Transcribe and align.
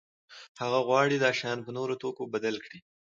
هغه 0.61 0.79
غواړي 0.87 1.17
دا 1.19 1.31
شیان 1.39 1.59
په 1.63 1.71
نورو 1.77 1.93
توکو 2.01 2.31
بدل 2.33 2.55
کړي. 2.65 2.79